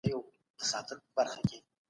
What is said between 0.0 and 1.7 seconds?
او شیبانیانو په هرات کي.